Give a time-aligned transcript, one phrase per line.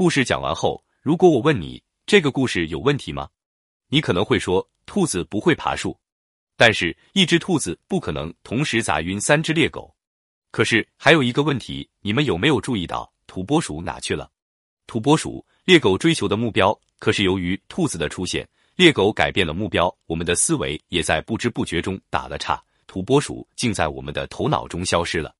[0.00, 3.28] 故事讲完后，如果我问你这个故事有问题吗？
[3.90, 5.94] 你可能会说兔子不会爬树，
[6.56, 9.94] 但是一只兔子不可能同时砸晕三只猎狗。
[10.52, 14.30] 可是还有一个问题，你们有没有注意到土拨鼠哪去了？
[14.86, 25.36] 土拨鼠猎狗追求的目标，可是由于兔子的出现，猎狗改变了目标，我们的思维也在不知不觉中打了岔，土拨鼠竟在我们的头脑中消失了。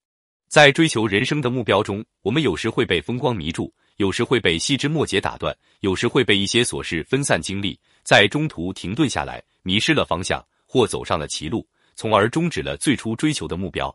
[0.48, 13.94] 在追求人生的目标中，我们有时会被风光迷住，有时会被细枝末节打断，有时会被一些琐事分散精力，在中途停顿下来，迷失了方向，或走上了歧路，从而终止了最初追求的目标。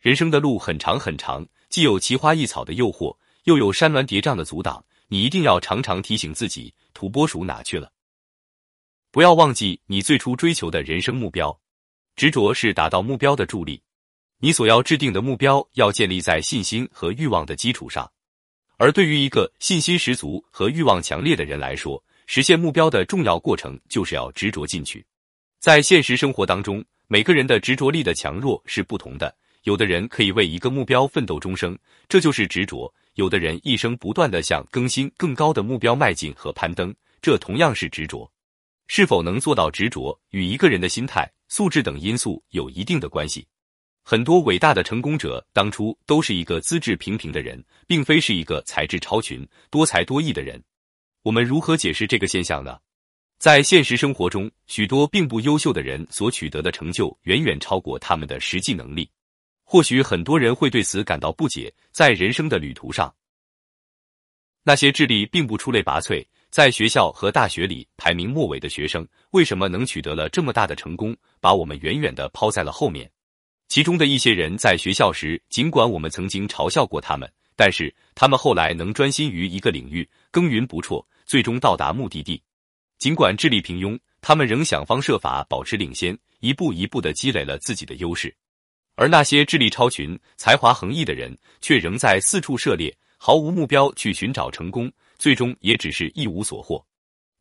[0.00, 7.90] 人生的路很长很长，既有奇花异草的诱惑，又有山峦叠嶂的阻挡，你一定要常常提醒自己：土拨鼠哪去了？
[9.10, 11.58] 不要忘记你最初追求的人生目标。
[12.16, 13.80] 执着是达到目标的助力。
[14.40, 18.12] 你所要制定的目标要建立在信心和欲望的基础上，
[18.78, 25.04] 而对于一个信心十足和欲望强烈的人来说，实现目标的重要过程就是要执着进去。
[25.58, 29.34] 在现实生活当中，每个人的执着力的强弱是不同的。
[29.64, 31.76] 有的人可以为一个目标奋斗终生，
[32.08, 38.30] 这就是执着；有的人一生不断的向更新更高的目标迈进和攀登，这同样是执着。
[38.86, 43.44] 是否能做到执着，与一个人的心态、素质等因素有一定的关系。
[44.10, 50.58] 很多伟大的成功者当初都是一个资质平平的人，并非是一个才智超群、多才多艺的人。
[51.22, 52.78] 我们如何解释这个现象呢？
[53.38, 59.10] 在现实生活中，许多并不优秀的人所取得的成就远远超过他们的实际能力。
[59.62, 63.14] 或许很多人会对此感到不解，在人生的旅途上，
[64.62, 73.06] 那些智力并不出类拔萃，在学校和大学里排名末尾的学生，为什么能取得了这么大的成功，把我们远远的抛在了后面？
[73.68, 82.42] 其中的一些人在学校时，尽管我们曾经嘲笑过他们，但是他们后来能专心于一个领域，耕耘不辍，最终到达目的地。
[82.98, 88.34] 尽管智力平庸，他们仍想方设法保持领先，一步一步的积累了自己的优势。
[88.94, 96.82] 而那些智力超群、才华横溢的人，却仍在四处涉猎，毫无目标去寻找成功，最终也只是一无所获。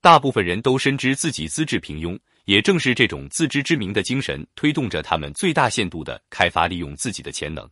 [0.01, 2.19] 大部分人都深知自己资质平庸。
[2.47, 7.69] 也正是这种自知之明的精神，推动着他们最大限度的开发利用自己的潜能。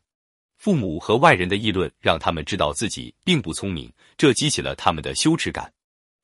[0.58, 5.72] 父母和外人的议论让他们知道自己并不聪明，这激起了他们的羞耻感。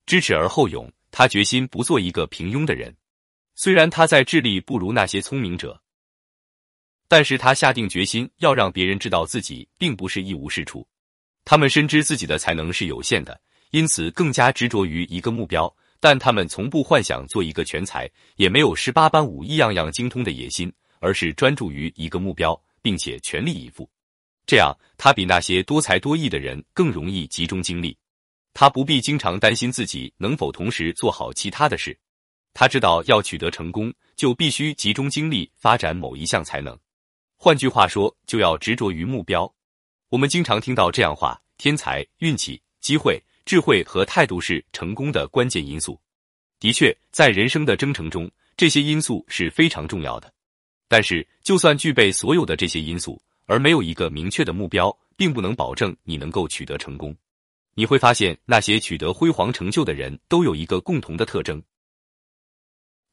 [0.05, 2.93] 知耻而后勇，他决心不做一个平庸的人。
[3.55, 5.81] 虽然他在智力不如那些聪明者，
[7.07, 10.85] 但是他下定决心要让别人知道自己并不是一无是处。
[11.45, 13.39] 他们深知自己的才能是有限的，
[13.69, 15.73] 因此更加执着于一个目标。
[16.01, 23.87] 但他们从不幻想做一个全才，也没有十八般武艺样样精通的野心，而是专注于一个目标，并且全力以赴。
[24.47, 27.95] 这样，他比那些多才多艺的人更容易集中精力。
[28.51, 31.97] 他不必经常担心自己能否同时做好其他的事。
[32.51, 36.77] 他知道，要取得成功，就必须集中精力发展某一项才能。
[37.37, 39.49] 换句话说，就要执着于目标。
[40.09, 43.23] 我们经常听到这样话：天才、运气、机会。
[43.45, 45.99] 智慧和态度是成功的关键因素。
[46.59, 50.31] 的确，在人生的征程中，这些因素是非常重要的。
[50.87, 57.15] 但是，就算具备所有的这些因素，而没有一个明确的目标，并不能保证你能够取得成功。
[57.73, 61.61] 你会发现，那些取得辉煌成就的人都有一个共同的特征，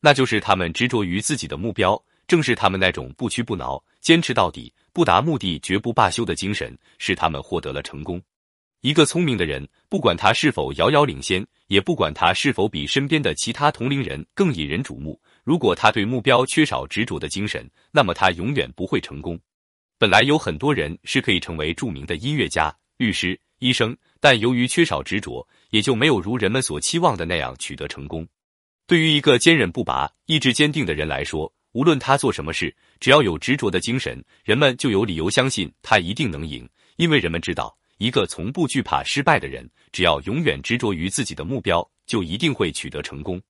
[0.01, 2.03] 那就是他们执着于自己的目标。
[2.27, 8.21] 正是他们那种不屈不挠、坚持到底、不达目的绝不罢休的精神，使他们获得了成功。
[8.81, 19.37] 一个聪明的人，不管他是否遥遥领先，也不管他是否比身边的其他同龄人更引人瞩目，如果他对目标缺少执着的精神，那么他永远不会成功。
[19.99, 28.25] 本来有很多人是可以成为著名的音乐家、律师、医生，但由于缺少执着，也就没有如人们所期望的那样取得成功。
[28.87, 37.77] 对于一个坚韧不拔、意志坚定的人来说，无论他做什么事，只要有执着的精神，人们就有理由相信他一定能赢，因为人们知道。
[37.99, 43.43] 一个从不惧怕失败的人，只要永远执着于自己的目标，就一定会取得成功。